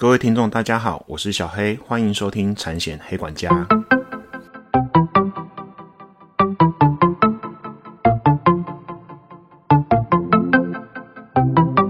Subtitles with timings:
[0.00, 3.50] 各位听众，大家好，我是小黑，欢迎收听产险黑管家。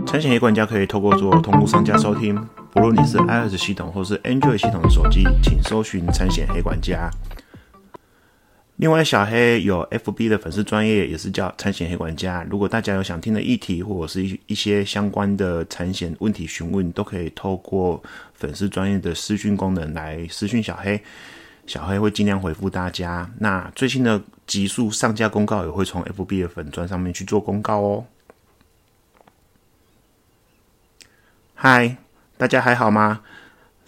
[0.07, 2.35] 产险黑管家可以透过做同步商家收听，
[2.73, 7.11] 不论你是 iOS 系统或是 Android 系统的手机，请搜寻产险黑管家。
[8.79, 12.47] 另外，小黑有 FB 的粉丝专业，也是叫产险黑管家。
[12.49, 18.01] 如果大家有想听的议题，或者是一一些相关的产险问题询问，都可以透过
[18.35, 21.03] 粉丝专业的私讯功能来私讯小黑，
[21.67, 23.29] 小黑会尽量回复大家。
[23.41, 28.07] 那最新的集数上架公告也会从 FB 的粉专上面去做公告哦。
[31.57, 31.97] 嗨，
[32.37, 33.23] 大家还好吗？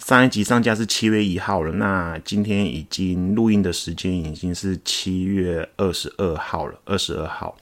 [0.00, 7.54] 上一集上架是七月一号了，那今天已经录音的时间已经是七月二十二号了，二十二号。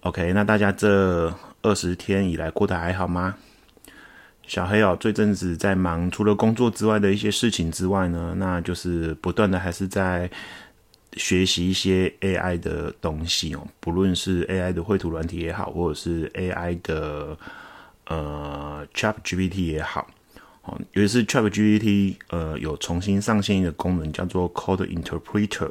[0.00, 3.36] OK，那大家这二十天以来过得还好吗？
[4.46, 10.28] 小黑哦，这阵子在忙，除了工作之外的一些事情之外呢，那就是不断的还是在
[11.12, 17.36] 学习一些 AI 的东西哦，不论是 AI 的绘图软体也好，或者是 AI 的
[18.06, 20.08] 呃 ChatGPT 也好。
[20.64, 25.68] 哦，尤其是 ChatGPT，呃，有重新上线一个功能，叫做 Code Interpreter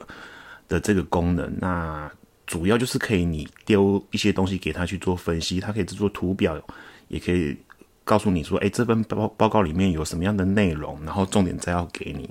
[0.67, 1.49] 的这个功能。
[1.61, 2.11] 那
[2.45, 6.61] 主要就是可以你丢一些东西给他去做分析，它可以制作图表，
[7.07, 7.55] 也可以
[8.03, 12.29] 告诉你说，哎，这份报报告里面有什么样的内容，然后重点摘要给你。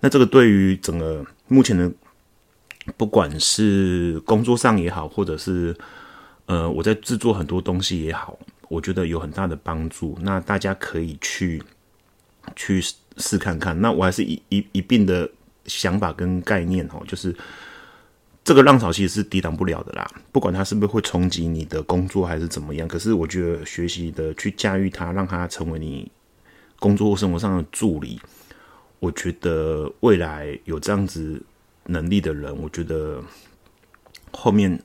[0.00, 1.88] 那这个对于整个目前的，
[2.96, 5.72] 不管是工作上也好，或者是
[6.46, 8.36] 呃我在制作很多东西也好，
[8.68, 10.18] 我觉得有很大的帮助。
[10.20, 11.62] 那大家可以去。
[12.54, 12.82] 去
[13.16, 15.28] 试看看，那我还是一一一并的
[15.64, 17.34] 想法跟概念哦，就是
[18.44, 26.10] 这个浪潮其实是抵挡不了的啦，不管它是不是会冲击你的工作还是怎么样，可是我觉得学习的去驾驭它，让它成为你
[26.78, 28.20] 工作或生活上的助理，
[29.00, 31.42] 我觉得未来有这样子
[31.86, 33.20] 能力的人，我觉得
[34.30, 34.80] 后面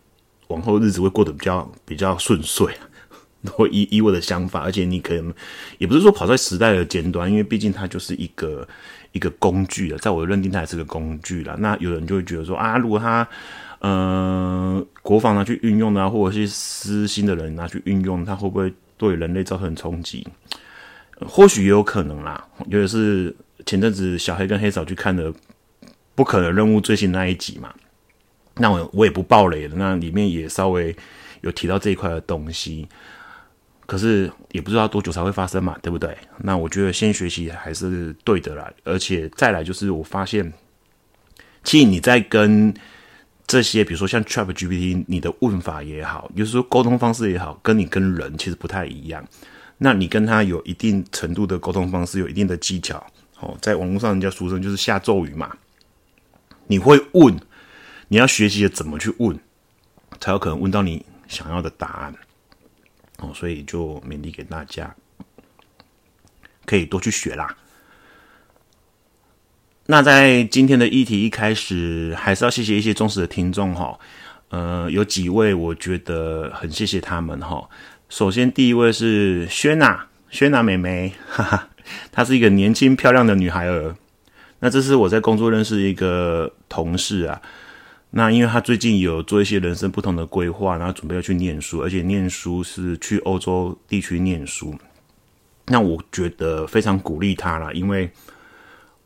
[0.47, 2.73] 往后日子会过得比较比较顺遂。
[3.57, 5.33] 我以以我的想法，而且你可能
[5.77, 8.67] 也不是说跑在时代的尖端，因为毕竟它就是一个
[9.13, 11.55] 一个工具了，在我的认定，它还是个工具了。
[11.57, 13.27] 那有人就会觉得说啊，如果他
[13.79, 20.27] 呃国防拿去运用呢，或者是私心的人拿去运用，它会不会对人类造成冲击？
[21.27, 22.47] 或许也有可能啦。
[22.67, 23.35] 尤其是
[23.65, 25.31] 前阵子小黑跟黑嫂去看的
[26.13, 27.73] 《不可能任务》最新那一集嘛，
[28.55, 30.95] 那我我也不爆雷了，那里面也稍微
[31.41, 32.87] 有提到这一块的东西。
[33.91, 36.17] 可是也不知道多久才会发生嘛，对不对？
[36.37, 38.71] 那我觉得先学习还是对的啦。
[38.85, 40.53] 而且再来就是，我发现，
[41.65, 42.73] 其实你在跟
[43.45, 49.21] 这些，比如说像 Chat GPT，你的问法也好，就是说沟通方式也好，跟你跟人其实不太一样。
[49.77, 53.05] 那你跟他有一定程度的沟通方式，有一定的技巧。
[53.41, 55.53] 哦，在网络上人家俗称就是下咒语嘛。
[56.67, 57.37] 你会问，
[58.07, 59.37] 你要学习怎么去问，
[60.21, 62.15] 才有可能问到你想要的答案。
[63.21, 64.93] 哦，所以就勉励给大家，
[66.65, 67.55] 可以多去学啦。
[69.85, 73.99] 那在今天的议题一开始，还是要谢谢一些忠实的听众哈。
[74.49, 77.69] 呃，有几位我觉得很谢谢他们哈。
[78.09, 81.69] 首先第一位是轩娜，轩娜妹妹，哈哈，
[82.11, 83.95] 她是一个年轻漂亮的女孩儿。
[84.59, 87.41] 那这是我在工作认识一个同事啊。
[88.13, 94.75] 那因为他最近有做一些人生不同的规划，然后准备要去念书，而且念书是去欧洲地区念书。
[95.67, 98.11] 那我觉得非常鼓励他啦，因为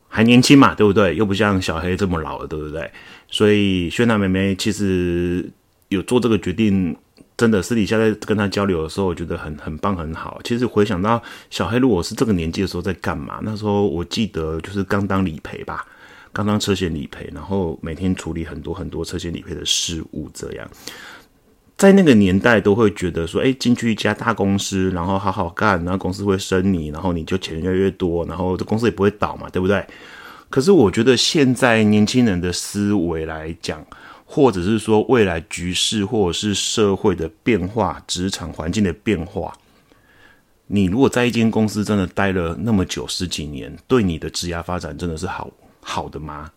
[0.07, 1.15] 还年轻嘛，对不对？
[1.15, 2.89] 又不像小黑这么老了，对不对？
[3.27, 5.47] 所以轩娜妹妹其实
[5.89, 6.95] 有做这个决定，
[7.37, 10.41] 真的私底下在跟他交流的时候，我觉得很很棒很好。
[10.43, 13.39] 其实回想到小黑如果是这个年纪的时候在干嘛？
[13.43, 15.85] 那时候我记得就是刚当理赔吧。
[16.35, 20.69] 刚刚车险理赔，然后每天处理很多很多车险理赔的事务，这样
[21.77, 29.87] 在那个年代都会觉得说，哎，进去一家大公司，然后好好干，然后公司会升你，然后你就钱越来越多，然后这公司也不会倒嘛，对不对？
[30.49, 33.85] 可是我觉得现在年轻人的思维来讲，
[34.25, 39.53] 或者是说未来局势或者是社会的变化、职场环境的变化，
[40.67, 45.49] 你如果在一间公司真的待了那么久十几年，对你的职业发展真的是好。
[45.87, 46.49] 好的吗？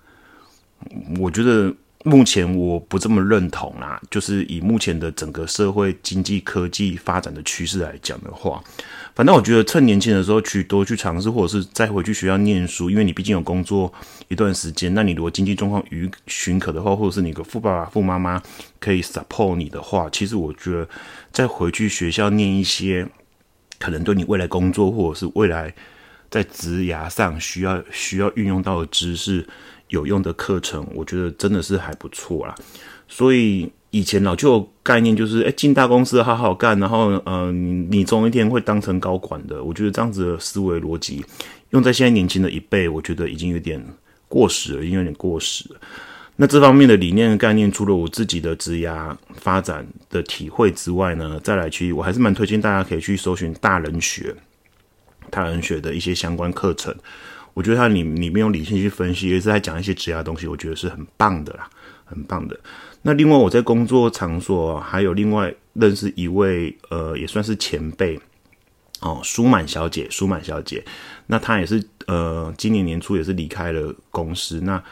[1.18, 4.00] 我觉得目前我不这么认同啦。
[4.10, 8.62] 就是以目前的整个社会经济科技发展的趋势来讲的话，
[9.14, 13.92] 反正我觉得趁年轻的时候去多去尝试，或者是再回去学校念书，因为你毕竟有工作
[14.28, 14.94] 一段时间。
[14.94, 18.42] 那你如果经济状况允许可的话，或者是你个富爸爸、富妈妈
[18.80, 20.88] 可以 support 你的话，其实我觉得
[21.30, 23.06] 再回去学校念一些
[23.78, 25.74] 可能对你未来工作或者是未来
[26.30, 29.46] 在职涯上需要需要运用到的知识
[29.88, 32.54] 有用的课程，我觉得真的是还不错啦。
[33.08, 39.64] 所以以前老旧概念就是，哎，进大公司好好干，然后嗯，你总有一天会当成高管的。
[39.64, 41.24] 我觉得这样子的思维逻辑
[41.70, 43.82] 用在现在年轻的一辈，我觉得已经有点
[44.28, 45.80] 过时了，已经有点过时了。
[46.36, 54.36] 那这方面的理念概念，除了我自己的职涯发展的体会之外呢，再来去，我还是蛮推荐大家可以去搜寻大人学。
[55.30, 56.94] 他人学的一些相关课程，
[57.54, 61.68] 我觉得他里里面用理性去分析，也是在讲一些职业东西，我觉得是很棒的啦，
[62.04, 62.58] 很棒的。
[63.02, 68.18] 那另外我在工作场所还有另外认识一位呃，也算是前辈
[69.00, 70.84] 哦，舒满小姐，舒满小姐。
[71.26, 74.60] 那她也是呃，今年年初也是离开了公司。
[74.62, 74.82] 那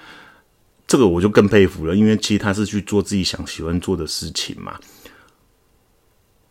[0.86, 4.78] 这个我就更佩服了，因为其实她是去做自己想喜欢做的事情嘛。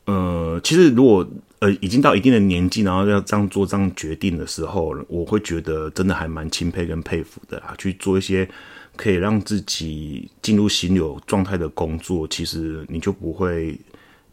[0.06, 1.26] 呃，其实如果
[1.66, 7.74] 呃已经到一定的年纪，然后要这样做这样决定的时候，我会觉得真的还蛮钦佩跟佩服的啊。
[7.80, 8.48] 去做一些
[8.96, 13.80] 可以让自己进入心流状态的工作，其实你就不会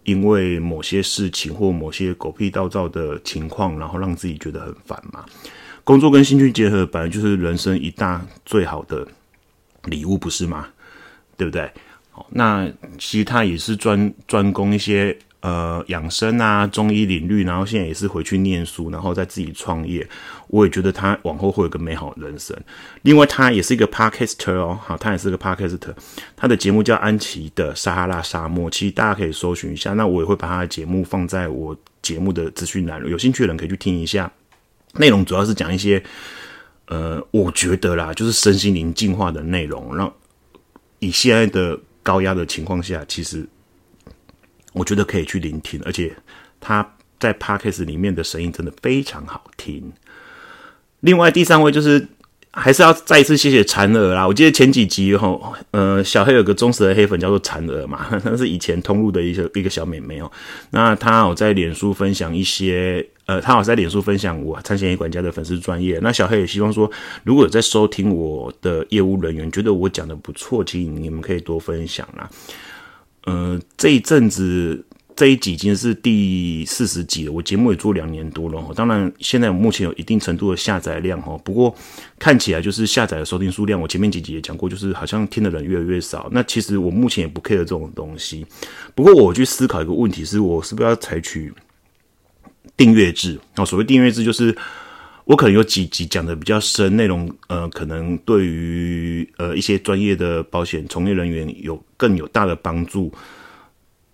[0.04, 5.24] 因为某些事情或某些狗屁倒灶的情况，然后让自己觉得很烦嘛。
[5.82, 9.08] 工作跟兴趣结合，本来就是人生一大最好的
[9.84, 10.68] 礼物，不是吗？
[11.36, 11.70] 对不对？
[12.10, 15.16] 好，那其实他也是专专攻一些。
[15.42, 20.08] 呃，养生啊，中医领域，然后现在也是回去念书，然后再自己创业。
[20.46, 22.56] 我也觉得他往后会有个美好人生。
[23.02, 25.92] 另外，他也是一个 podcaster 哦，好，他也是个 podcaster。
[26.36, 29.92] 他的节目叫安琪的撒哈拉沙漠，其实大家可以搜寻一下。
[29.94, 34.30] 那我也会把他的节目放在我节目的资讯栏，有兴趣的人可以去听一下。
[34.94, 36.00] 内容主要是讲一些，
[36.86, 39.96] 呃，我觉得啦，就是身心灵进化的内容。
[39.96, 40.12] 让
[41.00, 43.44] 以现在的高压的情况下，其实。
[44.72, 46.14] 我觉得可以去聆听，而且
[46.60, 49.92] 他在 podcast 里面的声音真的非常好听。
[51.00, 52.06] 另外第三位就是
[52.52, 54.26] 还是要再一次谢谢蝉儿啦。
[54.26, 55.38] 我记得前几集哈，
[55.70, 60.30] 呃，小黑有个忠实的黑粉叫做蝉儿嘛， 那是以前通路的一个一个小妹妹哦。
[60.70, 65.98] 那她有在脸书分享一些，呃，她好在脸书分享我参险业管家的粉丝专业。
[66.02, 66.90] 那小黑也希望说，
[67.24, 72.28] 如果在收听我的业务人员觉得我讲的不错，其实你们可以多分享啦。
[73.24, 74.84] 呃，这一阵子
[75.14, 77.32] 这一集已经是第四十集了。
[77.32, 81.38] 我节目也做两年多了，当然现在目前有一定程度的下载量哈。
[81.44, 81.74] 不过
[82.18, 86.28] 看起来就是下载的收听数量，我前面几集也讲过，就是好像听的人越来越少。
[86.32, 88.44] 那其实我目前也不 care 这种东西。
[88.94, 91.52] 不过我去思考一个问题，是我是不是要采取
[92.76, 93.38] 订阅制？
[93.56, 94.56] 哦，所谓订阅制就是。
[95.24, 103.12] 我可能有几集讲的比较深，内容呃，可能对于呃一些专业的保险从业人员有更有大的帮助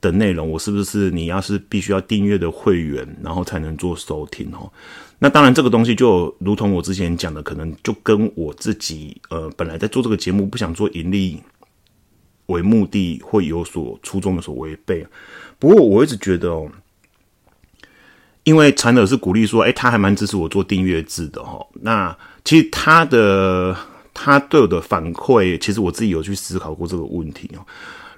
[0.02, 4.70] 的内容，我是不是你要是必须要订阅的会员，然后才能做收听哦？
[5.18, 11.42] 那当然，这个东西就如同我之前讲的，可能就跟我自己呃本来在做这个节目不想做盈利
[12.46, 15.06] 为目的，会有所初衷有所违背。
[15.58, 16.70] 不过我一直觉得哦。
[18.48, 21.64] 因为产者是鼓励说，哎，他还蛮支持我做订阅制的哈。
[21.82, 23.76] 那其实他的
[24.14, 27.60] 他对我的反馈，其实我自己有去思考过这个问题哦。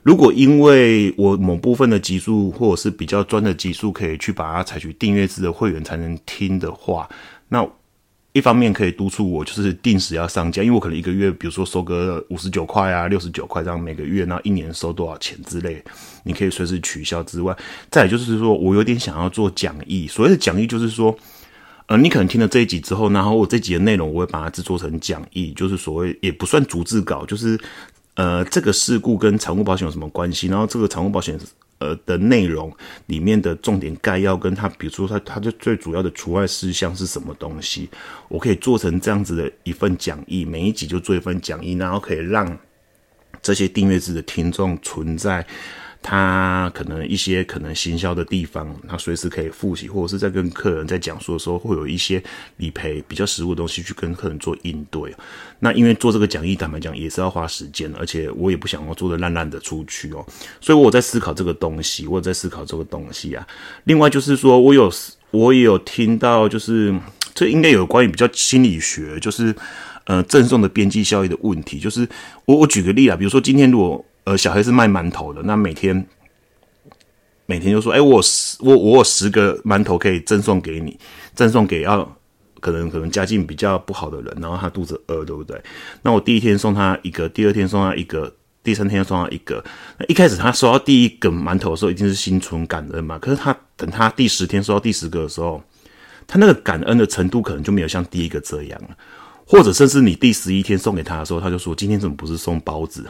[0.05, 7.09] 如果因为我某部分的集数或者是比较专的集数，可以去把它采取订阅制的会员才能听的话，
[7.49, 7.69] 那。
[8.33, 15.83] 一方面可以督促我，就是定时要上架，因为我可能一个月，比如说收个五十九块啊、六十九块这样每个月，那一年收多少钱之类，
[16.23, 17.57] 你可以随时取消之外，
[17.91, 21.17] 再就是说我有点想要做讲义，所谓的讲义就是说，
[21.87, 27.59] 呃，你可能听了这一集之后，然后我这集的内容我会把它制作成讲义，就是所谓也不算逐字稿，就是
[28.15, 31.39] 呃，这个事故跟财务保险有什么关系，然后这个财务保险。
[31.83, 32.71] 呃的内容
[33.07, 37.89] 里面的重点概要，跟它比如说它它的最主要的除外事项是什么东西，
[38.29, 42.55] 我可以做成这样子的一份讲义，每一集就做一份讲义，然后可以让
[43.41, 45.43] 这些订阅制的听众存在。
[46.03, 52.23] 他可能一些可能行销的地方，他随时可以复习，或者是在跟客人在讲述的时候，会有一些
[52.57, 55.15] 理赔比较实物的东西去跟客人做应对。
[55.59, 60.25] 那因为做这个讲义，坦白讲也是要花时间，而且我也不想要做的烂烂的出去哦。
[60.59, 63.47] 所以我在思考这个东西，我在思考这个东西啊。
[63.85, 64.91] 另外就是说我有
[65.31, 66.99] 我也有听到，就是
[67.35, 69.55] 这应该有关于比较心理学，就是
[70.05, 71.79] 呃赠送的边际效益的问题。
[71.79, 72.09] 就是
[72.47, 74.03] 我我举个例啊，比如说今天如果。
[74.31, 76.07] 呃，小黑是卖馒头的，那每天
[77.47, 80.97] 每天就说，哎，我十我我有十个馒头可以赠送给你，
[81.35, 82.09] 赠送给要
[82.61, 85.61] 可能可能家境比较不好的人，然后他肚子饿，对不对？
[86.03, 88.33] 那我第一天送他一个，第二天送他一个，
[88.63, 89.65] 第三天送他一个。
[89.99, 93.19] 那一开始他收到第一个馒头的时候，一定是心存感恩嘛。
[93.19, 95.61] 可是他等他第十天收到第十个的时候，
[96.29, 98.81] 他那个感恩的程度可能就没有像第一个这样，
[99.45, 103.05] 或者甚至你第十一天送给他的时候，他就说今天怎么不是送包子？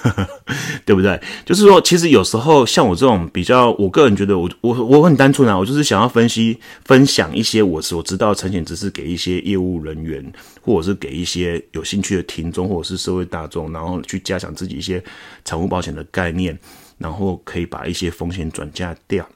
[0.84, 1.20] 对不对？
[1.44, 15.02] 就是说，其实有时候像我这种比较，我个人觉得，我我我很单纯啊，我就是想要分析、分享一些我所知道的呈现知识给一些业务人员，或者是给一些有兴趣的听众，或者是社会大众，然后去加强自己一些
[15.44, 16.58] 财务保险的概念，
[16.98, 19.26] 然后可以把一些风险转嫁掉。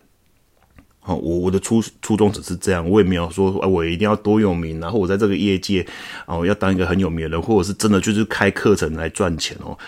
[1.00, 5.86] 好，我我的初初衷只是这样，我也没有说，我一定要多有名，然后我在这个业界
[6.26, 9.78] 哦要当一个很有名的人，或者是真的就是开课程来赚钱哦。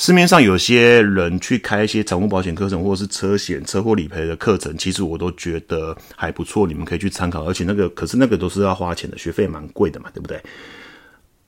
[0.00, 7.42] 市面上有些人去开一些财务保险课程，或者是车险、车祸理赔的课程，其实我都觉得还不错，你们可以去参考。
[7.42, 10.40] 而且那个，可是那个都是要花钱的，学费蛮贵的嘛，对不对？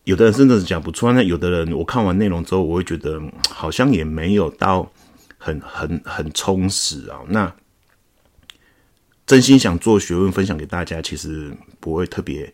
[0.02, 4.90] 有的人真的是讲不错，那有的人我看完内容之后，我会觉得好像也没有到
[5.38, 7.20] 很很很充实啊。
[7.28, 7.54] 那
[9.26, 12.52] 真心想做学问分享给大家，其实不会特别。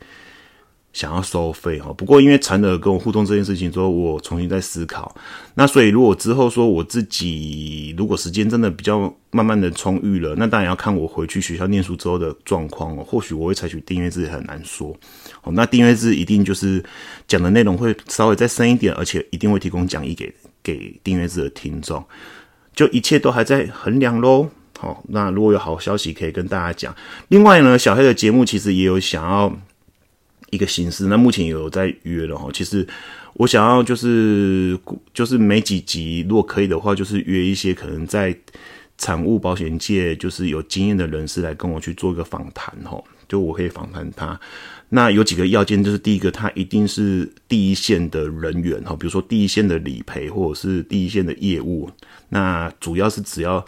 [0.96, 5.14] 想要收费哈，不过因为残儿跟我互动这件事情之后，我重新在思考。
[5.52, 13.04] 那所以如果之后说我自己如果时间真的比较慢慢的充裕了，那当然要看我回去学校念书之后的状况哦。
[13.06, 14.96] 或许我会采取订阅制，很难说。
[15.42, 16.82] 哦，那订阅制一定就是
[17.28, 22.02] 讲的内容会稍微再深一点，而且一定会提供讲义给给订阅制的听众。
[22.74, 24.48] 就一切都还在衡量喽。
[24.78, 26.96] 好，那如果有好消息可以跟大家讲。
[27.28, 29.54] 另外呢，小黑的节目其实也有想要。
[30.50, 32.48] 一个形式，那目前有在约了哈。
[32.52, 32.86] 其实
[33.34, 34.78] 我想要就是
[35.12, 38.36] 就是每几集，如果可以的话，就是约一些可能在
[38.98, 43.02] 产物保险界就是有经验的人士来跟我去做一个访谈哈。
[43.28, 44.38] 就我可以访谈他。
[44.88, 51.90] 那有几个要件，就是第一个，他一定是第一线的人员哈，比如说第一线的理赔或者是第一线的业务。
[52.28, 53.64] 那主要是只要。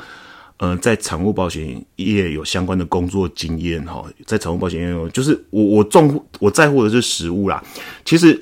[0.59, 7.62] 呃，在产物保险业有相关的工作经验哈，在产物保险业有，就是我我重我在乎的是实物啦。
[8.05, 8.41] 其实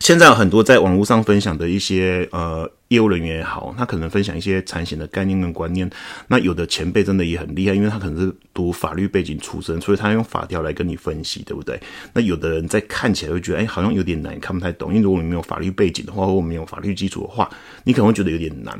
[0.00, 5.88] 现在有很多在网络上分享的一些呃业务人员也好，他可能分享一些产险的概念跟观念。
[6.28, 11.80] 那有的前辈真的也很厉害，因为他可能是读法律背景出身，所以他用法条来跟你分析，对不对？
[12.12, 14.90] 那有的人在看起来会觉得，哎，好像有点难，看不太懂。
[14.90, 17.48] 因为如果你没有法律背景的话，或没有法律基础的话，
[17.84, 18.78] 你可能会觉得有点难。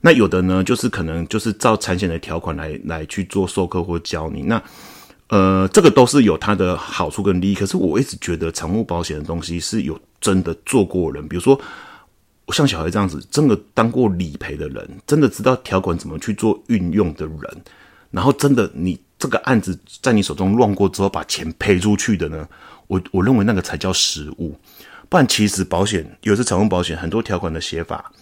[0.00, 4.42] 那有的呢，就是可能就是照产险的条款来来去做授课或教你。
[4.42, 4.62] 那
[5.28, 7.54] 呃，这个都是有它的好处跟利益。
[7.54, 11.60] 可是我一直觉得产物保险的东西是有真的做过人，比如说
[12.50, 17.64] 像小孩这样子，真的当过理赔的人，真的知道条款怎么去做运用的人，
[18.12, 22.46] 然后真的你这个案子在你手中乱过之后，把钱赔出去的呢，
[22.86, 24.56] 我我认为那个才叫实物。
[25.08, 28.12] 不然其实保险有些产物保险很多条款的写法。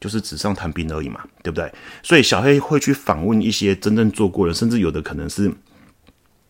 [0.00, 1.70] 就是纸上谈兵而已嘛，对不对？
[2.02, 5.52] 所以小黑会去访问一些真正做过的，甚至有的可能是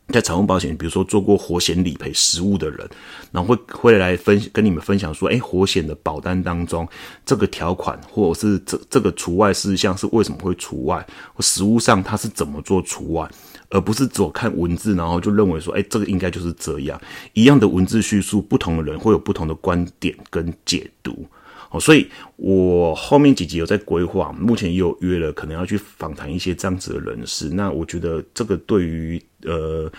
[0.09, 2.89] 在财务保险，比如说做过活险理赔实务的人，
[3.31, 6.89] 然后会会来分跟你们分享说，哎，活险的保单当中
[7.25, 11.05] 这个条款或者是这这个除外事项是为什么会除外，
[11.35, 13.29] 或实务上他是怎么做除外，
[13.69, 17.01] 而不是只看文字，然后就认为说，哎，这个应该就是这样。
[17.33, 21.27] 一样的文字叙述，不同的人会有不同的观点跟解读。
[21.71, 27.49] 哦，所以我后面几集有在规划，目前也有约了，可能要去访谈一些这样子的人士。
[27.49, 29.91] 那我觉得这个对于呃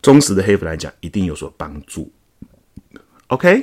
[0.00, 2.10] 忠实的黑粉来讲，一定有所帮助。
[3.26, 3.62] OK，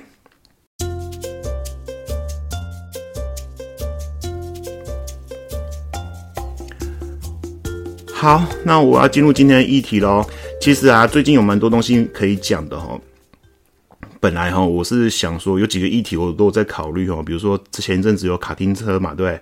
[8.14, 10.24] 好，那我要进入今天的议题喽。
[10.62, 13.00] 其实啊，最近有蛮多东西可以讲的哈。
[14.24, 19.38] 本来哈，我是想说有几个议题我都在考虑哈，比如说前一阵子有卡丁车嘛，对，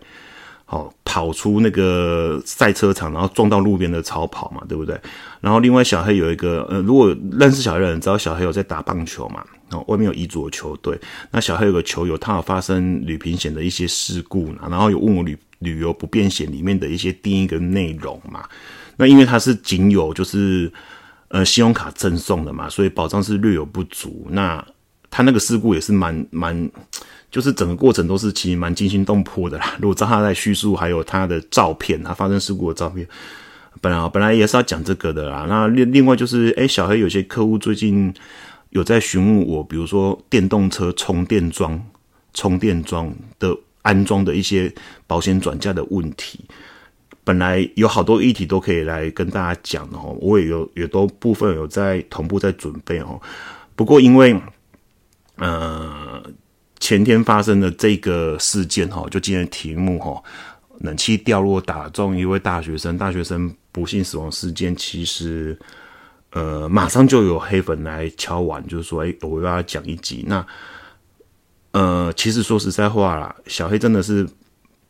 [0.65, 4.99] 好跑出那个赛车场，然后撞到路边的超跑嘛，对不对？
[5.39, 18.45] 然后另外小黑有一个，呃，如果认识小黑的人知道小黑有在打棒球嘛，哦，外面有一组球队，那小黑有个球友，他有发生旅平险的一些事故然后有问我旅旅游不便险里面的一些定义跟内容嘛，
[18.97, 20.73] 那因为他是仅有就是。
[21.31, 24.27] 呃，信用卡赠送的嘛，所以保障是略有不足。
[24.31, 24.61] 那
[25.09, 26.69] 他那个事故也是蛮蛮，
[27.31, 29.73] 就是整个过程都是其实蛮惊心动魄的啦。
[29.79, 33.07] 如果照他在叙述，还有他的照片，他发生事故的照片，
[33.79, 35.45] 本来本来也是要讲这个的啦。
[35.47, 38.13] 那另另外就是，哎，小黑有些客户最近
[38.71, 41.81] 有在询问我，比如说电动车充电桩、
[42.33, 43.09] 充电桩
[43.39, 44.69] 的安装的一些
[45.07, 46.41] 保险转嫁的问题。
[47.23, 53.21] 本来有好多议题都可以来跟大家讲的哦，我也有也都部分有在同步在准备哦。
[53.75, 54.39] 不过因为
[55.35, 56.23] 呃
[56.79, 60.21] 前天发生的这个事件哈，就今天题目哈，
[60.79, 65.57] 冷气掉落打中一位大学生，大学生不幸死亡事件，其实
[66.31, 70.23] 呃，马上就有黑粉来敲完，就是说，哎，我要讲一集。
[70.27, 70.45] 那，
[71.71, 74.27] 呃，其实说实在话啦，小黑真的是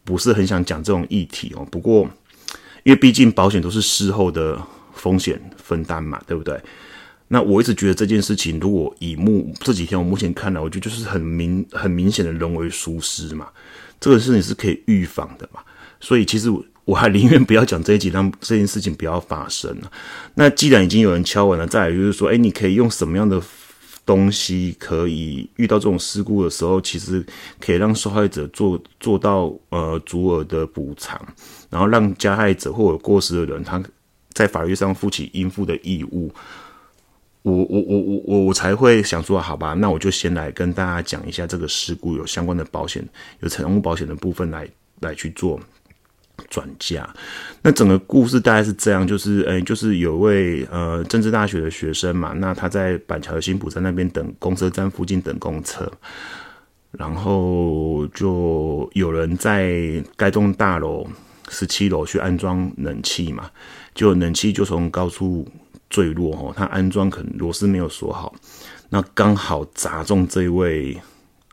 [0.04, 1.68] 不是很想讲这种议题哦。
[1.70, 2.08] 不过，
[2.84, 4.62] 因为毕竟保险都是事后的
[4.94, 6.60] 风险分担嘛，对不对？
[7.28, 13.48] 那我一直觉得这件事情，如果以目这几天我目前看来，我觉得就是很明很明显的人为疏失嘛。
[14.00, 15.62] 这个事情是可以预防的嘛，
[16.00, 16.64] 所以其实我。
[16.84, 19.92] 我还宁愿不要讲这一集，让这件事情不要发生了。
[20.34, 23.40] 那既然已经有人敲完了，再来就是说，哎，你可以用什么样的
[24.06, 27.26] 东西，可以遇到这种事故的时候，其实
[27.60, 31.20] 可以让受害者做做到呃足额的补偿，
[31.70, 33.82] 然后让加害者或者过失的人，他
[34.34, 36.32] 在法律上负起应负的义务。
[37.44, 43.04] 我我我我我我才会想说，好吧，那我就先来跟大家讲一下这个事故有相关的保险，
[43.40, 44.68] 有财务保险的部分来
[45.00, 45.60] 来去做。
[46.50, 47.08] 转嫁，
[47.62, 55.92] 那整个故事大概是这样，就是，诶，就是有位呃政治大学的学生嘛，那他在板桥的新浦站那边等公车站附近等公车，
[56.92, 61.08] 然后就有人在该栋大楼
[61.50, 63.50] 十七楼去安装冷气嘛，
[63.94, 65.48] 就冷气就从高处
[65.90, 68.34] 坠落哦，他安装可能螺丝没有锁好，
[68.90, 70.98] 那刚好砸中这位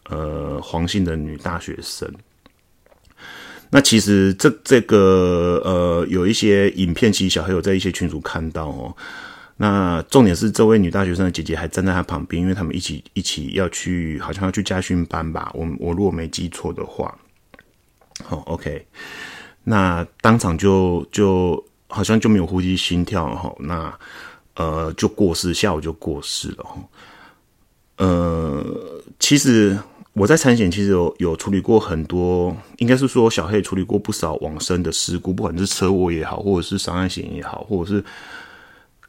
[0.09, 2.11] 呃黄姓的女大学生。
[3.71, 8.97] 那其实这这个呃有一些影片，其实小黑有在一些群组看到哦。
[9.59, 15.51] 那重点是这位女大学生的姐姐还站在她旁边，因为他们一起一起要去，好像要去家训班吧。
[15.53, 17.15] 我我如果没记错的话，
[18.25, 18.87] 好 OK。
[19.65, 23.93] 那当场就就好像就没有呼吸心跳哈，那
[24.55, 26.77] 呃就过世，下午就过世了哈。
[27.99, 29.79] 呃，其实。
[30.19, 38.05] 我在产险其实有有处理过很多，应该是说小黑处理过不少往生的事故，不管是车祸也好，或者是伤害险也好，或者是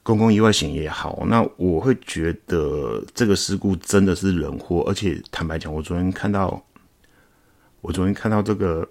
[0.03, 1.23] 公共意外险也好。
[1.25, 6.63] 那我会觉得这个事故真的是人祸，而且坦白讲，我昨天看到，
[7.81, 8.87] 我昨天看到这个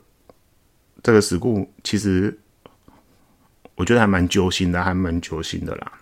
[1.02, 2.36] 这个事故，其实
[3.76, 5.92] 我觉得还蛮揪心的，还蛮揪心的啦。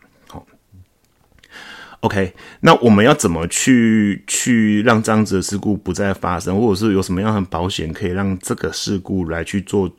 [2.00, 9.90] OK，那我们要怎么去去让这样子的事故不再发生，或者是有什么样的保险可以让这个事故来去做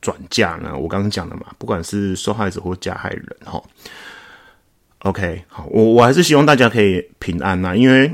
[0.00, 0.76] 转嫁呢？
[0.76, 3.62] 我刚刚讲的嘛，不管是受害者或加害人，哈。
[5.00, 8.12] OK，好，我我还是希望大家可以平安呐，因为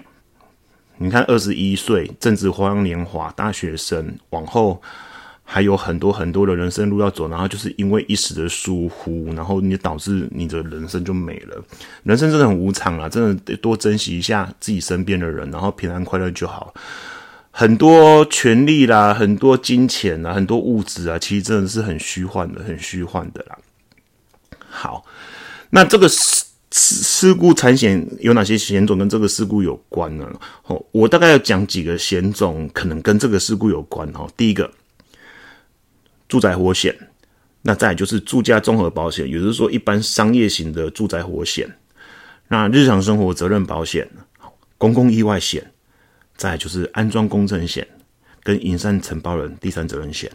[0.98, 4.82] 你看，二十一岁正值花样年华，大学生往后。
[5.52, 11.62] 还有很多很多的人生路要走，然后就是因为一时的疏忽，然后你导致你的人生就没了。
[12.04, 16.72] 人生真的很无常啊，真的得多珍惜一下自己身边的人，然后平安快乐就好。
[17.50, 23.58] 很多权利啦，很多金钱啊，很多物质啊，其实真的是很虚幻的，很虚幻的啦。
[24.70, 25.04] 好，
[25.68, 30.26] 那这个事事故产险有哪些险种跟这个事故有关呢？
[30.64, 34.26] 哦，我大概要讲几个险种，可能跟这个事故有关哦。
[34.34, 34.70] 第一个。
[36.32, 36.96] 住宅火险，
[37.60, 41.70] 那再就是住家综合保险，也就是说一般商业型的住宅火险。
[42.48, 44.08] 那日常生活责任保险、
[44.78, 45.70] 公共意外险，
[46.34, 47.86] 再就是安装工程险
[48.42, 50.32] 跟营山承包人第三责任险，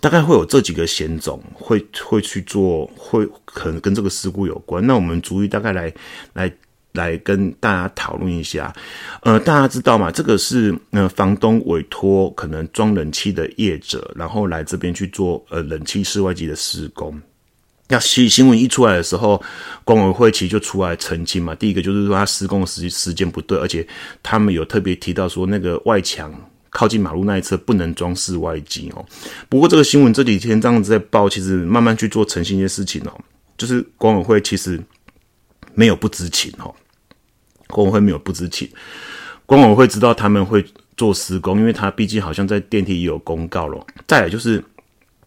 [0.00, 4.86] 大概会有这几个险种会会去做，会可能跟这个事故有关。
[4.86, 5.92] 那我们逐一大概来
[6.32, 6.50] 来。
[6.96, 8.74] 来跟大家讨论一下，
[9.22, 10.10] 呃，大家知道吗？
[10.10, 17.16] 这个是呃房东委托可能装冷气的业者，然后来这边去做呃冷气室外机的施工。
[17.88, 19.40] 那新新闻一出来的时候，
[19.84, 21.54] 管委会其实就出来澄清嘛。
[21.54, 23.86] 第一个就是说他施工时时间不对，而且
[24.24, 26.34] 他们有特别提到说那个外墙
[26.70, 29.06] 靠近马路那一侧不能装室外机哦。
[29.48, 33.20] 不过这个新闻这几天这样子在报，其实慢慢去做澄清一些事情哦，
[33.56, 34.82] 就是管委会其实
[35.74, 36.74] 没有不知情哦。
[37.68, 38.68] 管委会没有不知情，
[39.44, 40.64] 管委会知道他们会
[40.96, 43.84] 做施工，因为他毕竟好像在电梯也有公告了。
[44.06, 44.64] 再来就是，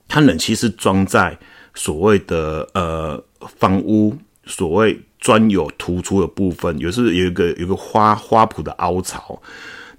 [0.07, 1.37] 它冷气是装在
[1.75, 3.23] 所谓的呃
[3.57, 9.39] 房屋所谓专有突出的部分，有时有一个有一个花花圃的凹槽。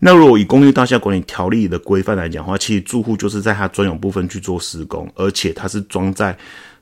[0.00, 6.36] 那如果以公寓大厦管理条例的规范来讲的话，其实住户就是在它专有部分去做施工，而且它是装在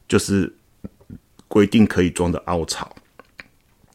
[0.06, 0.50] 就是
[1.48, 2.90] 规定可以装的凹槽，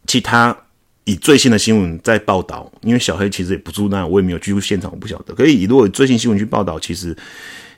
[0.06, 0.56] 其他。
[1.06, 5.34] 以最新的新闻在报道，因为小黑其实也不住那，我也没有去现场，我不晓得。
[5.34, 7.16] 可以以，如果最新新闻去报道，其实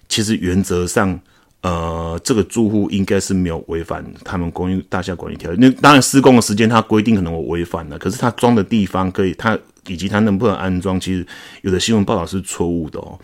[0.07, 1.19] 其实原则上，
[1.61, 5.57] 呃，这个住户应该是没有违反他们公寓大厦管理条例。
[5.59, 9.57] 那当然，施工的时间他规定可能我违反了，可是他装的地方可以，他
[9.87, 11.25] 以及他能不能安装，其实
[11.61, 13.17] 有的新闻报道是错误的哦。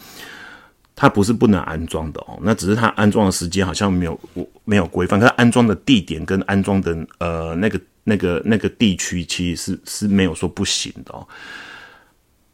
[0.93, 4.19] 他不是不能安装的哦，那只是他安装的时间好像没有
[4.65, 11.27] 没有规范，他安装的地点跟安装的呃那个那个那个地区，其实是是没有说不行的哦。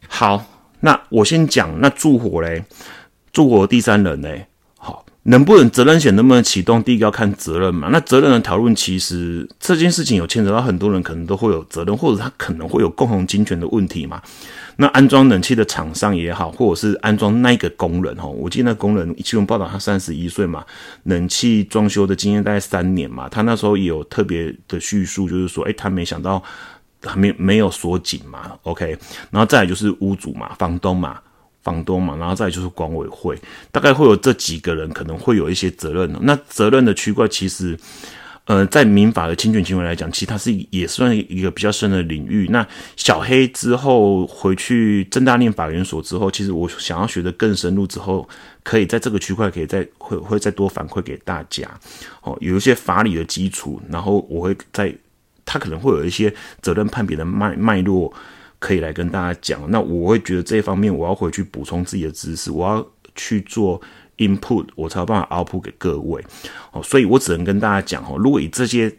[0.07, 0.45] 好，
[0.81, 2.63] 那我先讲，那助火嘞，
[3.31, 4.47] 助火第三人嘞。
[4.77, 6.81] 好能不能责任险能不能启动？
[6.81, 7.89] 第一个要看责任嘛。
[7.91, 14.21] 那责任的讨论，其实这件事情有牵扯到很多人，可能都会有责任，或者他可能会有共同侵权的问题嘛。
[14.77, 20.65] 那安装冷气的厂商也好，或者是安装那个工人哈，我记得那工人新闻报道他三十一岁嘛，
[21.03, 23.27] 冷气装修的经验大概三年嘛。
[23.27, 26.41] 他那时候也有特别的叙述，就是说，哎，他没想到
[27.03, 28.57] 还没没有锁紧嘛。
[28.63, 28.97] OK，
[29.31, 31.19] 然后再来就是屋主嘛，房东嘛。
[31.63, 33.37] 房东嘛，然后再就是管委会，
[33.73, 36.17] 大概会有这几个人可能会有一些责任。
[36.21, 37.77] 那责任的区块其实，
[38.47, 42.47] 呃，在民法的侵权行为来讲，其实它是也算一个比较深的领域。
[42.49, 48.27] 那小黑之后回去正大念法研所之后，其实我想要学的更深入之后，
[48.63, 51.69] 可以在这个区块可以再会会再多反馈给大家。
[52.23, 54.93] 哦，有一些法理的基础，然后我会在
[55.45, 58.11] 他可能会有一些责任判别的脉脉络。
[58.59, 62.83] 可以来跟大家讲，那我会觉得这一方面我要回去补充自己的知识，我要
[63.15, 63.79] 去做
[64.17, 66.23] input，我才有办法 output 给各位。
[66.71, 68.93] 哦，所以我只能跟大家讲哦，如果以这些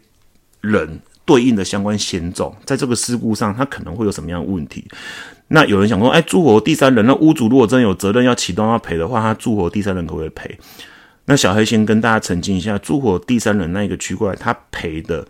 [0.61, 4.85] 人对应的相关险种，在这个事故上，他可能会有什么样的问题？
[5.49, 10.59] 那有人想说，哎，住火第三人，那屋主如果真有责任要启动要赔的话，他住火第三人可不可以赔？
[11.25, 15.27] 那小黑先跟大家澄清一下，住火第三人那一个区块，他赔的。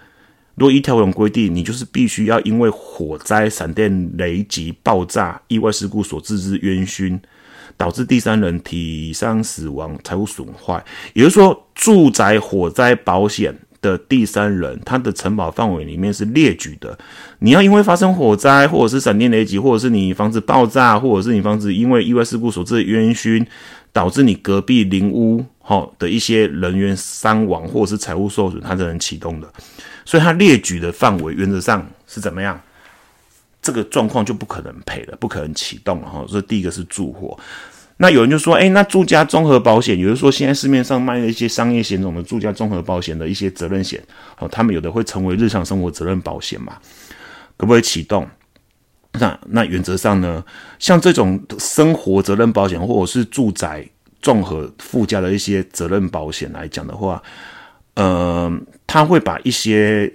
[0.55, 7.17] 如果一条龙规定，你就是必须要因为火灾、闪电、雷击、爆炸、意外事故所致之冤勋，
[7.79, 16.99] 导致第三人体伤、死亡、财物损坏，也就是说，住宅火灾保险的第三人，他的承保范围里面是列举的。
[17.39, 23.47] 你要因为发生火灾，或者是闪电雷击，或者是你房子爆炸，或者是你房子因为意外事故所致的冤熏，
[23.93, 29.49] 导致你隔壁邻屋哈的一些人员伤亡，或者是财物受损，他才能启动的。
[30.03, 32.59] 所以它列举的范围原则上是怎么样？
[33.69, 36.25] 这个状况就不可能赔了，不可能启动了哈。
[36.27, 37.37] 所以第一个是住火。
[37.97, 44.01] 那有人就说，哎，那住家综合保险，有人说现在市面上卖的一些商业险种的住家综合保险的一些责任险，
[44.39, 46.77] 哦，他们有的会成为日常生活责任保险嘛？
[47.55, 48.27] 可不可以启动？
[49.19, 50.43] 那那原则上呢，
[50.79, 53.87] 像这种生活责任保险或者是住宅
[54.21, 57.21] 综合附加的一些责任保险来讲的话。
[57.95, 58.49] 呃，
[58.87, 60.09] 他会把一些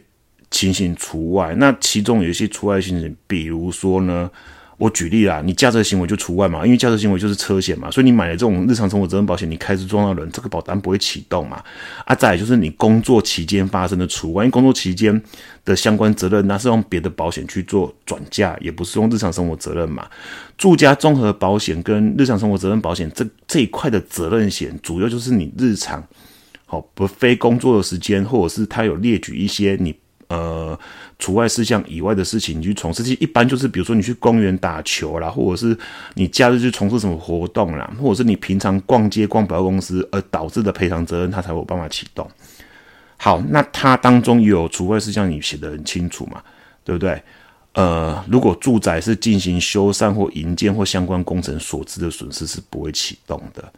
[0.55, 4.31] 情形除外，那其中有一些除外情形，比如说呢，
[4.79, 11.61] 我举例啦，你驾车行为就除外嘛，因为驾车行为就是车险嘛，所以你买了这种日常生活责任保险，你开车撞到人，这个保单不会启动嘛。
[12.05, 15.21] 啊，再就是你工作期间发生的除外，因为工作期间
[15.65, 20.07] 的相关责任，那是用别的保险去做转嫁，也不是用日常生活责任嘛。
[20.57, 26.01] 住家综合保险跟日常生活责任保险这这一块的责任险，主要就是你日常。
[26.67, 29.95] 好，不非工作的时间，或者是他有列举一些你
[30.29, 30.79] 呃
[31.19, 35.77] 除外事项以外的事情，你去从事，其一般就是比如说你去公园打球啦，或者是
[36.15, 42.29] 你假日去从事什么活动啦，或者是你平常逛街逛百货公司而导致的赔偿责任，他才有办法启动。
[43.17, 46.43] 好，那它当中有除外事项，你写的很清楚嘛，
[46.85, 47.23] 对不对？
[47.73, 53.73] 呃，如果住宅是进行修缮或营建或相关工程所致的损失，是不会启动的。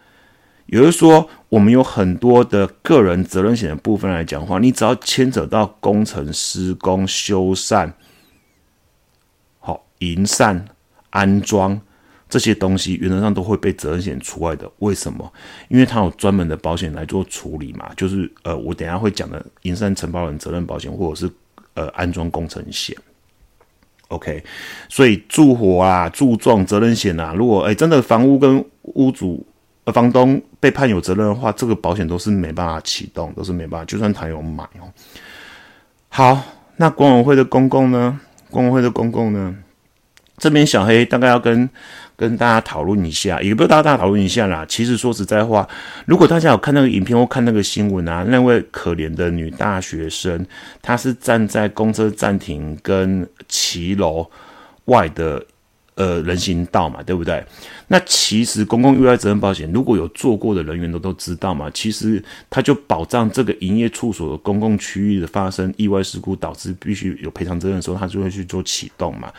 [0.67, 7.93] 也就是说，我们有很多的个人责任险的部分来讲话，你只要牵扯到工程施工、修缮、
[9.61, 10.61] 好营缮、
[11.11, 11.81] 安装
[12.29, 14.69] 这些东西，原则上都会被责任险除外的。
[14.81, 15.33] 为什么？
[15.69, 17.89] 因为它有专门的保险来做处理嘛。
[17.97, 21.33] 就是呃，我等下会讲的营缮承包人责任保险，或者是
[21.75, 22.97] 呃安装工程险。
[24.09, 24.43] OK，
[24.89, 29.47] 所以住火啊、住撞责任险啊，如果哎真的房屋跟屋主。
[29.87, 33.85] 而房东被判有责任的话，这个保险都是没办法启动，都是没办法。
[33.85, 34.91] 就算他有买哦。
[36.09, 36.43] 好，
[36.77, 38.21] 那管委会的公共呢？
[38.51, 39.55] 管委会的公共呢？
[40.39, 41.71] 这边小黑大概要跟
[42.17, 44.67] 跟大家讨论一下，也不是大家讨论一下啦。
[44.69, 45.69] 其实说实在话，
[46.05, 50.45] 如果大家有看那个影片或看那个新闻啊，那位可怜的女大学生，
[50.83, 54.29] 她是站在公车暂停跟骑楼
[54.87, 55.43] 外的。
[55.97, 57.43] 呃，人行道嘛，对不对？
[57.89, 69.33] 那其实公共意外责任保险，如果有做过的人员都都知道嘛，其实它就保障这个营业处所的公共区域的发生意外事故，导致必须有赔偿责任的时候，它就会去做启动嘛。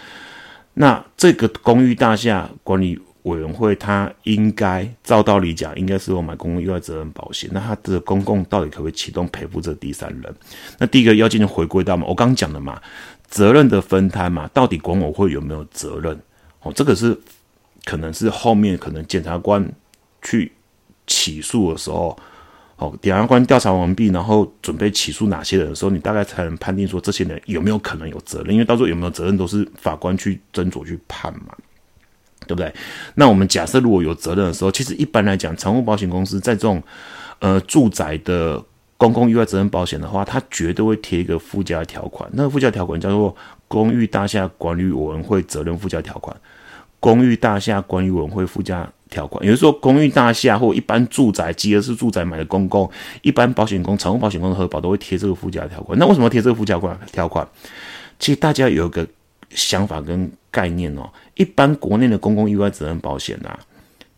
[0.74, 7.48] 那这个公寓大厦管理委员会，它应该照道理讲，应该是有买公共意外责任保险。
[7.54, 10.36] 那它的公共到底可不可以启动赔付这第三人？
[10.80, 12.82] 那第一个要进行回归到嘛，我刚刚讲的嘛，
[13.28, 16.20] 责任的分摊嘛，到底管委会有没有责任？
[16.73, 17.17] 这个是
[17.86, 19.65] 可能是后面可能检察官
[20.21, 20.51] 去
[21.06, 22.17] 起诉的时候，
[22.77, 31.56] 哦，检察官调查完毕，然后准备起诉哪些人的时候，你大概才能判定说这些人有没有可能有责任，因为到时候有没有责任都是法官去斟酌去判嘛，
[32.45, 32.73] 对不对？
[33.15, 36.82] 那我们假设如果有责任的时候，其实一般来讲，财务保险公司在这种
[37.39, 38.63] 呃住宅的
[38.97, 43.36] 公共意外责任保险的话，它绝对会贴一个附加条款，那个附加条款叫做
[43.67, 46.36] 公寓大厦管理委员会责任附加条款，
[47.00, 48.88] 公寓大厦管理委员会附加。
[49.10, 55.98] 条款，也就是说，公寓大厦或一般住宅、集合式住宅买的公共，一般保险公、财务保险公司核保都会贴这个附加条款。
[55.98, 57.48] 那为什么贴这个附加款条款？
[58.20, 59.08] 其实大家有个
[59.50, 61.10] 想法跟概念哦。
[61.36, 63.58] 一般国内的公共意外责任保险啊，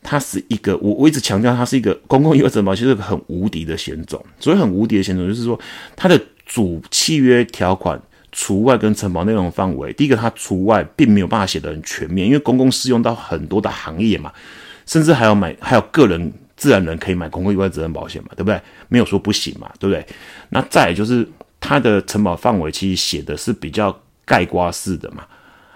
[0.02, 4.20] 它是一个我我一直强调，它是一个公共意外责任保险是个很无敌的险种。
[4.40, 5.60] 所以很无敌的险种，就是说
[5.96, 14.32] 它的主契约条款除外跟承保内容范围，第一个它除外并没有办法写得很全面，因为公共适用到很多的行业嘛。
[14.86, 18.60] 甚至还有买，还有个人自然人可以买公共意外责任保险嘛，对不对？
[18.88, 20.04] 没有说不行嘛，对不对？
[20.50, 21.28] 那再就是
[21.60, 25.24] 它的承保范围其实写的是比较盖瓜式的嘛，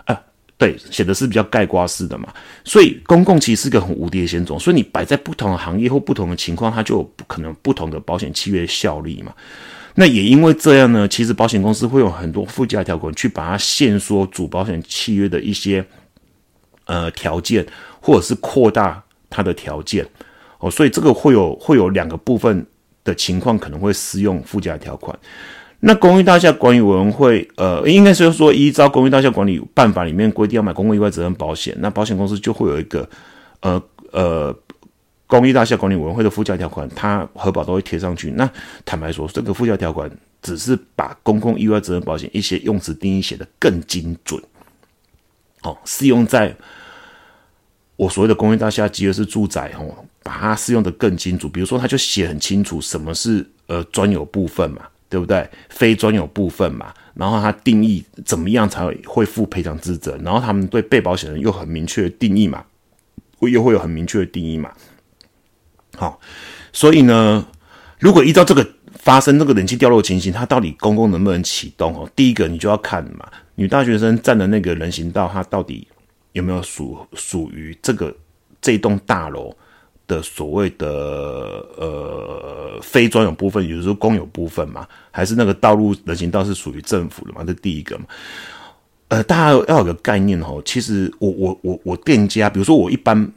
[0.05, 0.19] 啊，
[0.57, 2.27] 对，写的是比较盖瓜式的嘛。
[2.63, 9.31] 所以公共其实是个很无敌的险种，所以你摆在不同的行业或不同的情况，它就有可能不同的保险契约效力嘛。
[9.95, 15.85] 那也因为这样呢，其实保险公司会有很多附加条款去把它限缩主保险契约的一些
[16.85, 17.65] 呃条件。
[18.05, 20.05] 或者是扩大它的条件
[20.59, 22.65] 哦，所以这个会有会有两个部分
[23.05, 25.17] 的情况可能会适用附加条款。
[25.79, 33.07] 那公寓大厦管理委员会，呃，应该是说依照公寓大厦管理办法里面规定要买公共意外责任保险，那保险公司就会有一个
[33.61, 34.53] 呃呃
[35.27, 38.31] 公益大厦管理委员会的附加条款，它核保都会贴上去。
[38.31, 38.49] 那
[38.85, 40.09] 坦白说，这个附加条款
[40.41, 44.41] 只是把公共意外责任保险一些用词定义写得更精准，
[45.61, 46.55] 哦，适用在。
[47.95, 51.47] 我所谓的公益大厦，集合式住宅，吼，把它适用的更清楚。
[51.47, 55.47] 比如说，它就写很清楚什么是呃专有部分嘛，对不对？
[55.69, 62.65] 非专有部分嘛，然后它定义怎么样才会负赔偿之责，然后他们对被保险人又很明确的定义嘛，
[63.37, 64.71] 会又会有很明确的定义嘛。
[65.97, 66.19] 好，
[66.71, 67.45] 所以呢，
[67.99, 71.95] 如果依照这个发生这个人气掉落情形，它到底公共能不能启动？
[71.95, 75.87] 哦，第一个你就要看嘛，女大学生站的那个人行道，它到底。
[76.31, 78.11] 有没有属属于这个
[78.59, 79.55] 这栋大楼
[80.07, 80.87] 的所谓的
[81.77, 84.87] 呃非专有部分，也就是说公有部分嘛？
[85.11, 87.43] 还是那个道路人行道是属于政府的嘛？
[87.45, 88.05] 这第一个嘛。
[89.09, 90.59] 呃，大家要有个概念哦。
[90.65, 93.31] 其实我我我我店家，比如说我一般。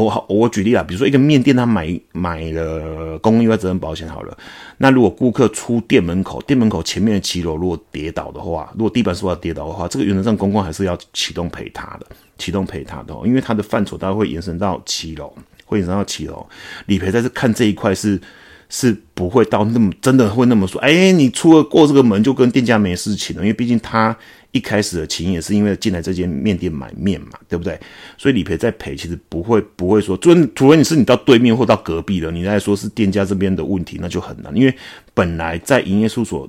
[0.00, 4.36] 我好，我举例啊，比如说一个面店，他买买了公共意外责任保险好了。
[4.78, 12.06] 那如果顾客出店门口，店门口前面的骑楼如果跌倒的话，如果地板是要跌倒的话，这个原则上公共还是要启动赔他的，
[12.38, 15.32] 启动赔他的，因为它的范畴大概会延伸到骑楼，
[15.64, 16.46] 会延伸到骑楼。
[16.86, 18.20] 理赔在这看这一块是
[18.68, 24.16] 是不会到那么真的会那么说，哎，你出了过这个门就跟店家没事情了，因为毕竟他。
[24.52, 27.78] 一开始的情也是因为进来这间面店买面嘛，对不对？
[28.16, 34.54] 所以理赔再赔，其实不会不会说，除除非你是你到对面或到隔壁了，你再说是店家这边的问题，那就很难。
[34.56, 34.74] 因为
[35.12, 36.48] 本来在营业处所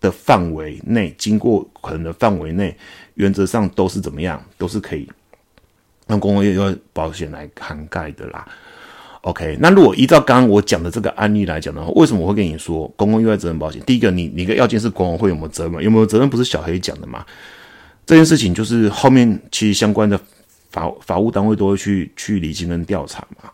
[0.00, 2.76] 的范围内，经过可能的范围内，
[3.14, 5.08] 原则上都是怎么样，都是可以
[6.06, 6.56] 让公共业
[6.92, 8.48] 保险来涵盖的啦。
[9.22, 13.82] OK，那如果依照刚刚我讲的这个案例来讲的话，为什么我会跟你说公共意外责任保险？
[13.86, 15.82] 第一个，你你个要件是管委会有没有责任？
[15.82, 17.24] 有没有责任不是小黑讲的嘛？
[18.06, 20.18] 这件事情就是后面其实相关的
[20.70, 23.50] 法法务单位都会去去理清跟调查嘛。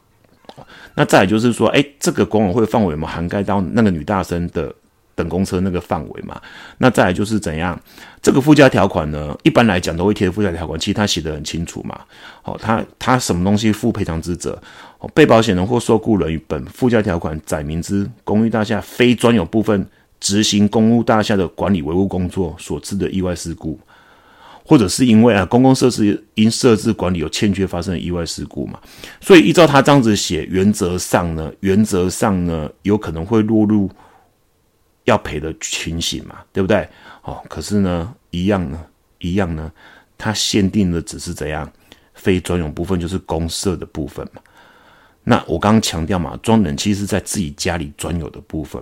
[0.94, 4.72] 那再来就是说，哎，这个管委会范围有没有涵盖到那个女大生的？
[5.16, 6.38] 等公车那个范围嘛，
[6.76, 7.81] 那再来就是怎样？
[8.20, 9.35] 这个附加条款呢？
[9.44, 11.98] 一般来讲都会贴附加条款，其实它写的很清楚嘛。
[12.42, 14.61] 好，它它什么东西负赔偿之责？
[15.14, 19.87] 被保险人或受雇人与本附加条款载明之公寓大厦非专有部分
[20.20, 23.78] 执行公务大厦的管理维护工作所致的意外事故，
[24.64, 28.80] 或者是因为啊公共设施因设置管理有欠缺发生的意外事故嘛。
[29.20, 33.90] 所以依照他这样子写，原则上呢，原则上呢，有可能会落入。
[35.04, 36.78] 要赔的情形嘛，对不对？
[37.22, 38.85] 哦，可是呢，一样呢，
[39.20, 39.70] 一样呢，
[40.18, 41.72] 它限定的只是怎样
[42.14, 44.42] 非专用部分，就是公设的部分嘛。
[45.28, 48.80] 那我刚刚强调嘛，装冷气是在自己家里专有的部分，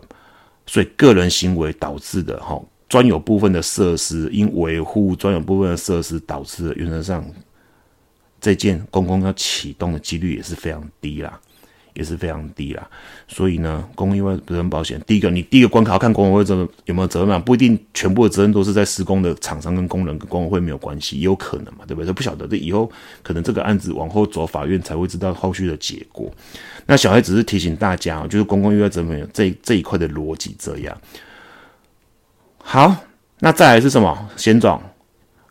[0.67, 7.25] 所以个人行为导致的哈，专有部分的设施因维护专有部分的设施导致的，原则上
[8.43, 11.41] 这件公共要启动的几率也是非常低啦。
[11.95, 12.87] 也是非常低啦。
[13.27, 22.13] 所以呢，公共意外责任保险，第一个你第一个关卡要看工委会责有没有责任嘛，不一定全部的责任都是在施工的厂商跟工人跟工委会没有关系，也有可能嘛，对不对？
[22.13, 22.91] 不晓得这以后
[23.23, 26.31] 可能这个案子往后走法院才会知道后续的结果。
[26.87, 30.97] 那小孩只是提醒大家，就是公共意外责任这这一块的逻辑这样。
[32.59, 32.95] 好，
[33.39, 34.29] 那再来是什么？
[34.37, 34.81] 先总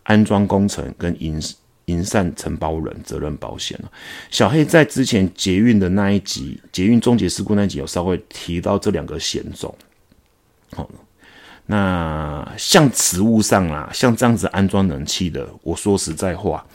[0.03, 1.41] 安装工程跟营
[1.86, 3.78] 营善承包人责任保险
[4.30, 9.76] 小黑在之前捷运的那一集，捷运终结事故那一集有稍微提到这两个险种。
[10.72, 10.89] 好，
[11.65, 16.65] 那像实物上啊，像这样子安装冷气的，我说实在话，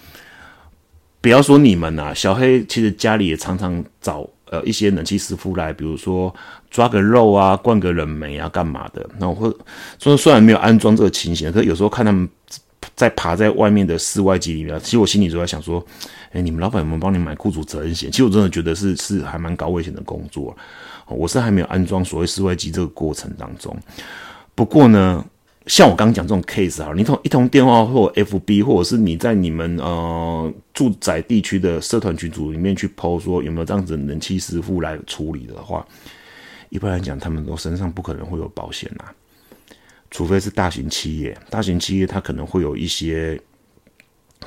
[1.22, 6.34] 不要说你们啊，小黑其实家里也常常找呃一些冷气师傅来，比如说
[6.70, 9.08] 抓个肉啊，灌个冷媒啊，干嘛的。
[9.18, 9.50] 那我会
[9.98, 12.28] 说，虽然没有安装这个情形，可是有时候看他们。
[12.98, 15.82] 在爬在外面的室外机里面，其实我心里就在想说，
[16.32, 18.10] 哎，你们老板有没有帮你买雇主责任险？
[18.10, 20.56] 其实我真的觉得是是还蛮高危险的工作。
[21.06, 23.74] 我是还没有安装所谓室外机这个过程当中。
[24.56, 25.24] 不过呢，
[25.66, 35.86] 像我刚刚讲这种 case 啊，你通一通电话或 FB，或者是你在你们呃住宅地区的社团群组里面去 PO 说有没有这样子人气师傅来处理的话，
[36.70, 39.04] 一般来讲，他们都身上不可能会有保险呐。
[40.10, 43.40] 除非是大型企业，大型企业它可能会有一些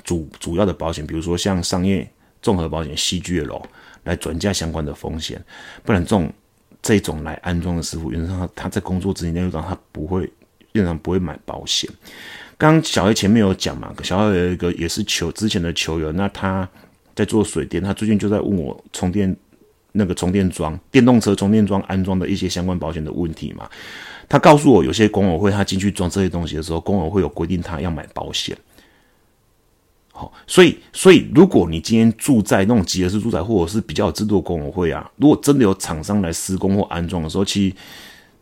[0.04, 2.10] 主主要的保险，比如说像商业
[2.42, 3.62] 综合保险、西居楼
[4.04, 5.44] 来转嫁相关的风险，
[5.84, 6.34] 不然这种
[6.82, 11.90] 这种来安装的师傅，原则上他在工作之内内上他不会，基本上不会买保险。
[12.58, 16.68] 刚刚小黑前面有讲嘛，小黑有一个也是球之前的球员，那他
[17.16, 19.36] 在做水电，他最近就在问我充电
[19.92, 23.70] 那个充电桩、电动车充电桩安装的一些相关保险的问题嘛。
[24.32, 28.58] 他告诉我，有些工委会他进去装这些东西的时候，工委会有规定他要买保险。
[30.14, 37.76] 好，所以所以如果你今天住在那种集合式住宅，或者是比较有制度的工委会啊，如果真的有厂商来施工或安装的时候，其实。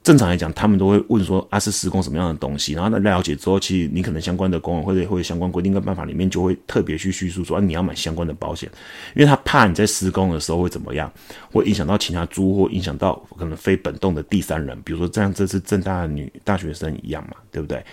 [0.02, 8.70] 正常来讲，他们都会问说啊是施工什么样的东西，然后呢了解之后，其实你可能相关的工委会或者相关规定跟办法里面就会特别去叙述说啊你要买相关的保险，
[9.14, 11.12] 因为他怕你在施工的时候会怎么样，
[11.52, 17.84] 会影响到其他租或影响到可能非本栋的第三人，比如说这样这是正大的女大学生一样嘛，对不对？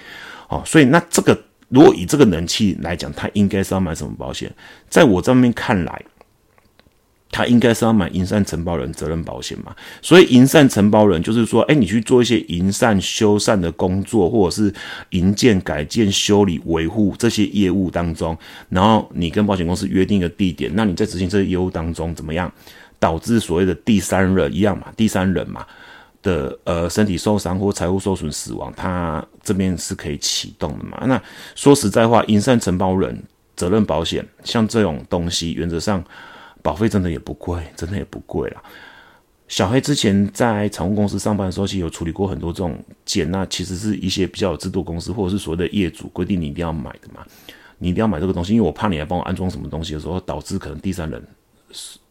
[0.49, 1.37] 哦，所以那这个
[1.69, 4.51] 如果以这个人气来讲，他应该是要买什么保险？
[4.89, 6.03] 在我这边看来。
[7.37, 9.77] 他应该是要买营善承包人责任保险嘛？
[10.01, 14.73] 所以营善承包人就是说，哎，你去做一些营善修缮的工作，或者是
[15.11, 18.35] 营建改建、修理、维护这些业务当中，
[18.71, 22.51] 然后你跟保险公司约定一个地点，那你在执行这些业务当中怎么样，
[22.99, 24.87] 导致所谓的第三人一样嘛？
[24.97, 25.63] 第三人嘛
[26.23, 31.05] 的呃身体受伤或财务受损死亡，他这边是可以启动的嘛？
[31.05, 31.23] 那
[31.55, 33.23] 说实在话，营善承包人
[33.55, 36.03] 责任保险像这种东西，原则上。
[36.67, 38.61] 保费真的也不贵，真的也不贵啦。
[39.47, 47.25] 小黑之前在财务公司上班的时候，其实有处理过很多这种件，那其实是一些比较有制度公司或者是所谓的业主规定你一定要买的嘛，
[47.79, 51.25] 你一定要买这个东西，因为我怕你来帮我安装什么东西的时候，导致可能第三人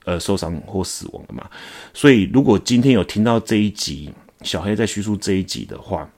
[0.05, 1.45] 呃受伤或死亡的嘛。
[1.93, 4.09] 所以如果今天有听到这一集
[4.43, 6.09] 小黑在叙述这一集的话，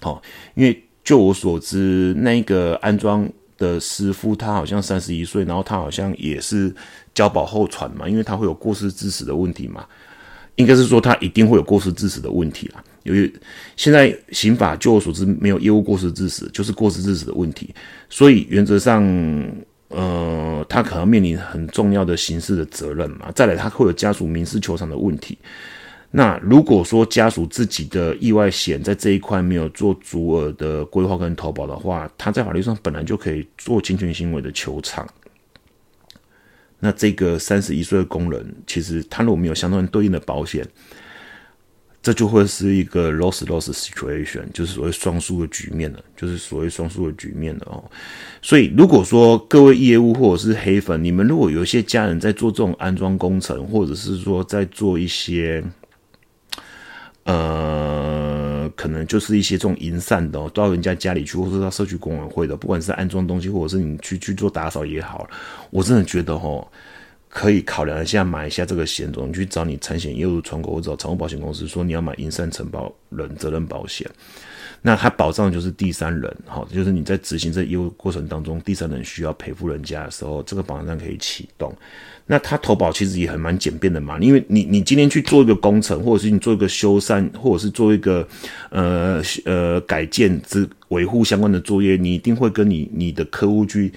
[0.00, 0.20] 好，
[0.56, 3.30] 因为就我所知，那个安装。
[3.60, 6.74] 的师傅他好像三十一岁，然后他好像也是
[7.14, 9.84] 交保候传嘛，因为他会有过失致死的问题嘛，
[10.56, 12.82] 应该是说他一定会有过失致死的问题啦。
[13.04, 13.32] 由于
[13.76, 17.74] 现在刑法就我所知没有业务过失致死，就是过失致死的问题，
[18.10, 19.02] 所以原则上，
[19.88, 23.32] 呃，他可能面临很重要的刑事的责任嘛。
[23.34, 25.38] 再来，他会有家属民事求偿的问题。
[26.10, 35.08] 那如果说家属自己的意外险在这一块没有做足额的规划跟投保的话，他在法律上本来就可以做侵权行为的求偿。
[36.80, 40.66] 那这个三十一岁的工人，其实他如果没有相关对应的保险，
[42.02, 47.84] 这就会是一个 loss loss situation，就是所谓双输的局面了，就是所谓双输的局面了哦。
[48.42, 55.62] 所以如果说各位业务或者是黑粉，你们如果有一些家人在做这种安装工程，或者是说在做一些。
[57.24, 58.29] 呃，
[58.80, 65.28] 可能就是一些这种银散的，到人家家里去，或者到社区管委会的，不管是安装东西，或者是你去去做打扫也好，
[65.68, 66.66] 我真的觉得哦，
[67.28, 74.10] 可以考量一下买一下这个险种，你去找你产险业务窗口或者找财务保险公司说你要买银散承保人责任保险。
[74.82, 81.74] 那它保障就是第三人，好，就是你在执行这业务过程当中，第三人需要赔付人家的时候，这个保障可以启动。
[82.26, 88.26] 那它投保其实也很蛮简便的嘛，因为你你今天去做一个工程，或者是你做一个修缮，或者是做一个
[88.70, 93.92] 呃呃改建之维护相关的作业，你一定会跟你你的客户去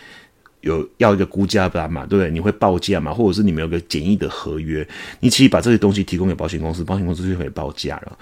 [0.61, 2.31] 有要一个估价单嘛，对不对？
[2.31, 4.85] 你会报价嘛，或者是你们有个简易的合约，
[5.19, 8.17] 你其实把这些东西提供给保险公司，保险公司就可以报价了。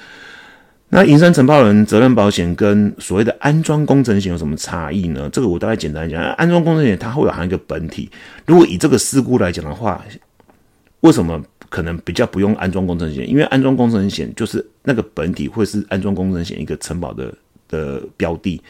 [0.94, 5.30] 那银山承包人责任保险跟所谓的安装工程险有什么差异呢？
[5.32, 8.12] 这个我大概简单讲，安装工程险它会有含一个本体。
[8.46, 10.04] 如果以这个事故来讲的话，
[11.00, 13.28] 为什么可能比较不用安装工程险？
[13.28, 17.34] 因为安装工程险就是那个本体会是安装工程险一个承保的
[17.70, 18.62] 的标的，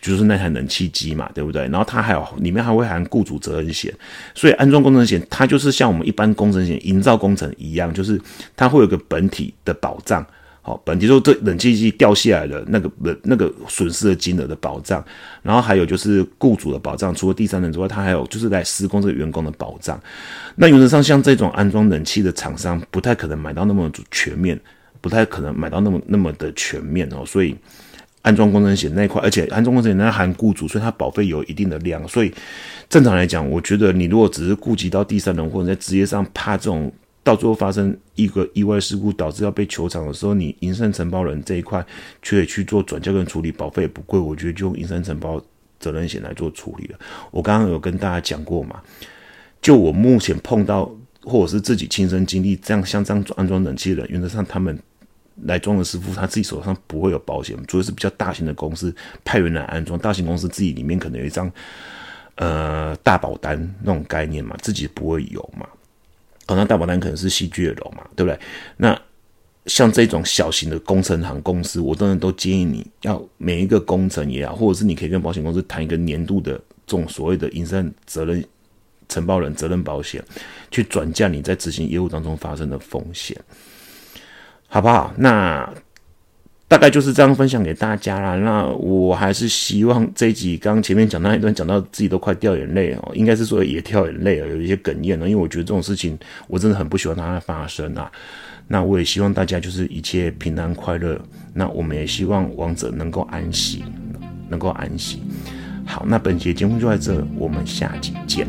[0.00, 1.64] 就是那台冷气机嘛，对不对？
[1.64, 3.92] 然后它还有里面还会含雇主责任险，
[4.34, 8.18] 所以安装工程险它就是像我们一般工程险营造工程一样，就是
[8.56, 10.26] 它会有个本体的保障。
[10.68, 12.90] 哦，本题说这冷气机掉下来的那个
[13.22, 15.02] 那个损失的金额的保障，
[15.40, 19.98] 然后还有就是雇主的保障，除了第三人之外，他还有就是来施工这个员工的保障。
[20.56, 24.60] 那原则上，像这种安装冷气的厂商，不太可能买到那么全面，
[25.00, 27.24] 不太可能买到那么那么的全面哦。
[27.24, 27.56] 所以
[28.20, 32.06] 安装工程险那一块，而且安装工程险那含雇主，所以它保费有一定的量。
[32.06, 32.30] 所以
[32.90, 36.92] 正常来讲，我觉得你如果只是顾及到第三人或者在职业上怕这种。
[37.28, 41.84] 到最后发生一个意外事故，导致要被球场的时候，你银山承包人这一块
[42.22, 45.38] 却去做转交跟处理，保费也不贵，我觉得就用银山承包
[45.78, 46.98] 责任险来做处理了。
[47.30, 48.80] 我刚刚有跟大家讲过嘛，
[49.60, 50.90] 就我目前碰到
[51.22, 54.78] 或者是自己亲身经历这样像这样安装冷气的人，原则上他们
[55.42, 61.52] 来装的师傅他自己手上不会有保险，除非是比较大型的公司派人来安装，大型公司自己里面可能有一张
[62.36, 65.68] 呃大保单那种概念嘛，自己不会有嘛。
[66.48, 68.38] 哦，那大保单可能是戏剧楼嘛，对不对？
[68.76, 69.00] 那
[69.66, 76.52] 像这种小型的工程行公司，我真的都建议你要每一个工程也好，或者是你可以跟保险公司谈一个年度的
[76.86, 78.44] 这种所谓的营山责任
[79.08, 80.24] 承包人责任保险，
[80.70, 83.36] 去转嫁你在执行业务当中发生的风险，
[84.66, 85.14] 好不好？
[85.16, 85.72] 那。
[86.68, 88.36] 大概就是这样分享给大家啦。
[88.36, 95.26] 那我还是希望这一集刚前面讲那一段，讲到自己都快掉眼泪哦，应该是说也掉眼泪了，有一些哽咽了。
[95.26, 96.16] 因为我觉得这种事情
[96.46, 98.12] 我真的很不喜欢它发生啊。
[98.66, 101.18] 那我也希望大家就是一切平安快乐。
[101.54, 103.82] 那我们也希望王者能够安息，
[104.50, 105.22] 能够安息。
[105.86, 108.46] 好，那本节节目就在这，我们下集见。